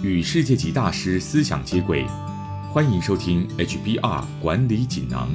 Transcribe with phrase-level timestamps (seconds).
[0.00, 2.06] 与世界级大师思想接轨，
[2.72, 5.28] 欢迎收听 HBR 管理锦囊。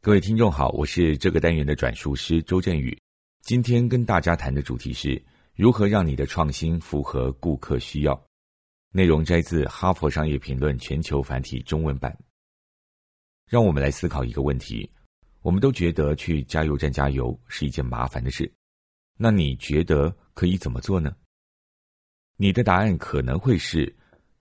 [0.00, 2.96] 各位听众好，我是这个单元的转述师周振宇。
[3.42, 8.20] 今天跟大家谈的主题是如何让你的创新符合顾客需要。
[8.90, 12.16] 内容摘自《哈佛商业评论》全球繁体中文版。
[13.48, 14.90] 让我们来思考一个问题：
[15.40, 18.52] 我们都觉得去加油站加油是一件麻烦的事，
[19.16, 21.14] 那你觉得可以怎么做呢？
[22.38, 23.94] 你的答案可能会是，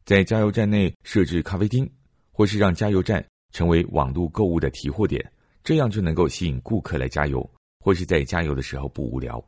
[0.04, 1.90] 在加油站内设置咖啡厅，
[2.32, 5.32] 或是让加油站成为网络购物的提货点，
[5.64, 7.50] 这样就能够吸引顾客来加油，
[7.80, 9.44] 或是在加油的时候不无聊。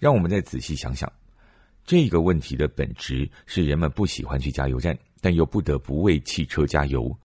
[0.00, 1.10] 让我们再仔细想想，
[1.84, 7.16] 这个问题的本质是人们不喜欢去加油站，但又不得不为汽车加油。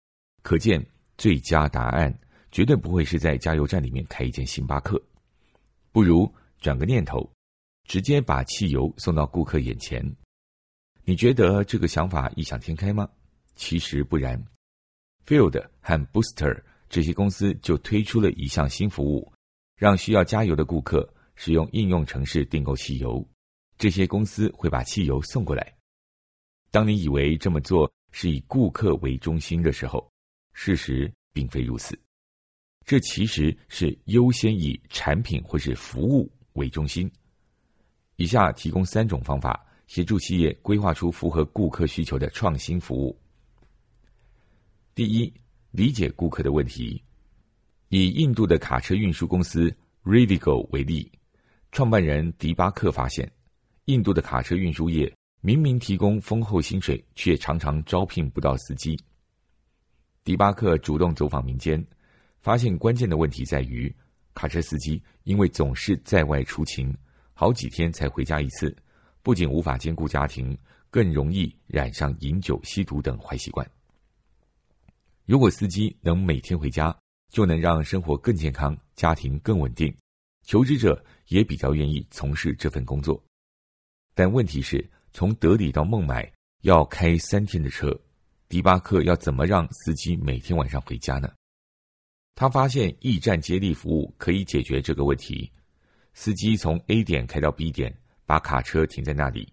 [0.44, 0.86] 可见，
[1.18, 2.16] 最佳答案
[2.52, 5.02] 绝对不会是在加油站里面开一间星巴克，
[5.92, 6.32] 不如
[6.62, 7.28] 转个念头。
[7.90, 10.00] 直接把汽油送到顾客眼前，
[11.06, 13.10] 你觉得这个想法异想天开吗？
[13.56, 14.40] 其实不然
[15.26, 19.34] ，Field 和 Booster 这些公司就推出了一项新服务，
[19.76, 23.28] 让需要加油的顾客使用应用程式订购汽油，
[23.80, 25.76] 这些公司会把汽油送过来。
[26.70, 30.08] 当你以为这么做是以顾客为中心的时候，
[30.54, 32.00] 事实并非如此，
[32.86, 37.12] 这其实是优先以产品或是服务为中心。
[38.20, 43.18] 以下提供三种方法，协助企业规划出符合顾客需求的创新服务。
[44.94, 45.34] 第一，
[45.72, 47.02] 理解顾客的问题。
[47.88, 51.10] 以印度的卡车运输公司 Rivigo 为例，
[51.72, 53.32] 创办人迪巴克发现，
[53.86, 59.00] 印度的卡车运输业明明提供丰厚薪水，却常常招聘不到司机。
[60.26, 61.82] 迪巴克主动走访民间，
[62.42, 63.96] 发现关键的问题在于，
[64.34, 66.94] 卡车司机因为总是在外出勤。
[67.40, 68.76] 好几天才回家一次，
[69.24, 70.58] 不仅无法兼顾家庭，
[70.90, 73.66] 更容易染上饮酒、吸毒等坏习惯。
[75.26, 76.94] 如果司机能每天回家，
[77.30, 79.96] 就能让生活更健康，家庭更稳定，
[80.44, 83.24] 求职者也比较愿意从事这份工作。
[84.14, 86.30] 但问题是，从德里到孟买
[86.64, 87.98] 要开三天的车，
[88.50, 91.32] 迪巴克要怎么让司机每天晚上回家呢？
[92.36, 95.50] 他发现驿站接力服务可以解决这个问题。
[96.22, 99.48] 司机从 A 点开到 B 点，把卡车停在那里，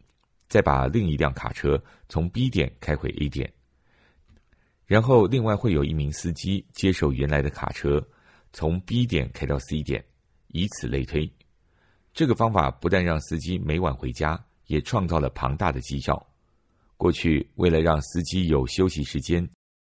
[0.49, 3.49] 再把另一辆卡车从 B 点开回 A 点，
[4.85, 8.05] 然后另外会有一名司机接手原来的卡车，
[8.53, 10.05] 从 B 点开到 C 点，
[10.49, 11.33] 以此类推。
[12.13, 16.21] 这个方法不但让司机每晚回家，也创造了庞大的绩效。
[16.97, 19.49] 过去为了让司机有休息时间，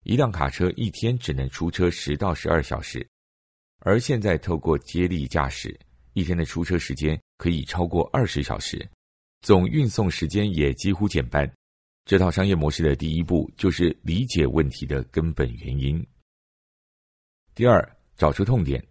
[0.05, 3.07] 一辆卡车一天只能出车十到十二小时，
[3.81, 5.79] 而现在透过接力驾驶。
[6.15, 8.89] 一天的出车时间可以超过二十小时，
[9.41, 11.51] 总运送时间也几乎减半。
[12.05, 16.05] 这套商业模式的第一步就是理解问题的根本原因。
[17.55, 18.85] 第二，找出痛点。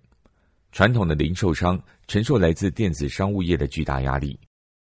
[0.72, 1.78] 传统的零售商
[2.08, 4.40] 承受来自电子商务业的巨大压力，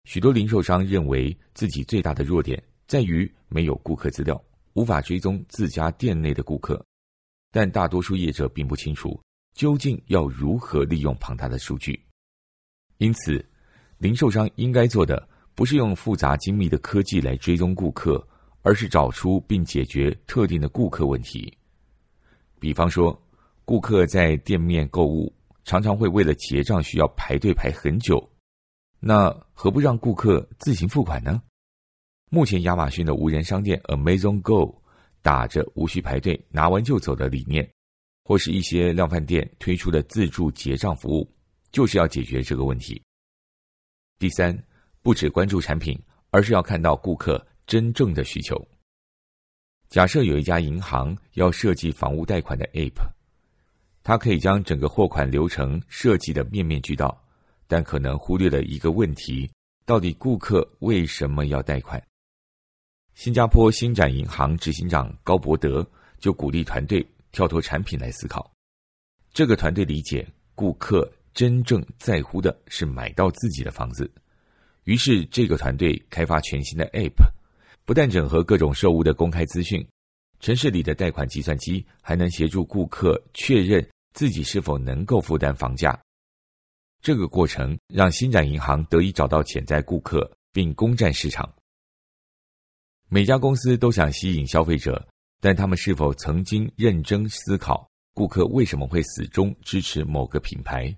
[0.03, 4.39] 许多零售商认为自己最大的弱点在于没有顾客资料，
[4.73, 6.85] 无法追踪自家店内的顾客。
[7.49, 9.19] 但大多数业者并不清楚
[9.55, 11.99] 究竟要如何利用庞大的数据。
[13.01, 13.44] 因此，
[13.97, 18.23] 零售商应该做的不是用复杂精密的科技来追踪顾客，
[18.62, 21.51] 而是找出并解决特定的顾客问题。
[22.59, 23.19] 比方说，
[23.66, 28.23] 顾客在店面购物常常会为了结账需要排队排很久，
[29.00, 31.41] 那何不让顾客自行付款呢？
[32.29, 34.79] 目前亚马逊的无人商店 Amazon Go
[35.23, 37.67] 打着无需排队、拿完就走的理念，
[38.23, 41.28] 或是一些量贩店推出的自助结账服务。
[41.71, 43.01] 就是要解决这个问题。
[44.19, 44.55] 第三，
[45.01, 45.99] 不只关注产品，
[46.29, 48.67] 而是要看到顾客真正的需求。
[49.89, 53.01] 假设有一家银行要设计房屋贷款的 App，
[54.03, 57.21] 它可以将整个货款流程设计的面面俱到，
[57.67, 59.49] 但可能忽略了一个问题：
[59.85, 62.01] 到底顾客为什么要贷款？
[63.16, 65.85] 新加坡新展银行执行长高伯德
[66.19, 68.49] 就鼓励团队跳脱产品来思考。
[69.34, 71.11] 这个团队理解顾客。
[71.33, 74.11] 真正在乎的是买到自己的房子，
[74.83, 77.23] 于是这个团队开发全新的 App，
[77.85, 79.87] 不但整合各种售屋的公开资讯，
[80.39, 85.99] 城市里的贷款计算机还能协助顾客确认自己是否能够负担房价。
[87.01, 91.51] 这个过程让新展银行得以找到潜在顾客并攻占市场。
[93.09, 95.07] 每家公司都想吸引消费者，
[95.39, 100.95] 但他们是否曾经认真思考顾客为什么会始终支持某个品牌？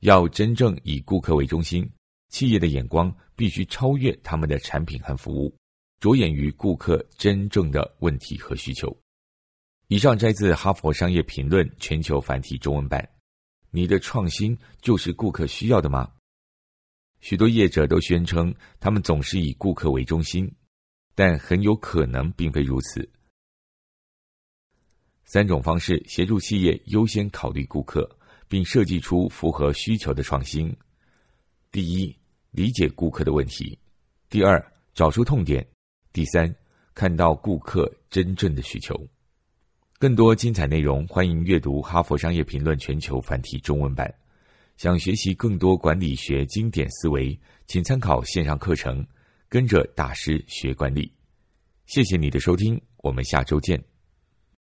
[0.00, 1.88] 要真正以顾客为中心，
[2.28, 5.54] 企业的眼光必须超越他们的产品和服务，
[6.00, 8.94] 着眼于顾客真正的问题和需求。
[9.88, 13.08] 以上摘自《哈佛商业评论》全球繁体中文版。
[13.70, 16.10] 你的创新就是顾客需要的吗？
[17.20, 20.50] 许多业者都宣称他们总是以顾客为中心，
[21.14, 23.08] 但很有可能并非如此。
[25.24, 28.15] 三种方式协助企业优先考虑顾客，
[28.48, 30.74] 并设计出符合需求的创新：
[31.70, 32.16] 第一，
[32.50, 33.76] 理解顾客的问题；
[34.28, 34.64] 第二，
[34.94, 35.62] 找出痛点；
[36.12, 36.54] 第三，
[36.94, 38.94] 看到顾客真正的需求。
[39.98, 44.12] 更多精彩内容，欢迎阅读《哈佛商业评论》全球繁体中文版。
[44.76, 49.02] 想学习更多管理学经典思维，请参考线上课程
[49.48, 51.06] 《跟着大师学管理》。
[51.86, 53.95] 谢谢你的收听，我们下周见。